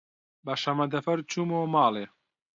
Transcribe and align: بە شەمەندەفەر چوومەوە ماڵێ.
بە 0.45 0.53
شەمەندەفەر 0.61 1.19
چوومەوە 1.31 1.67
ماڵێ. 1.75 2.05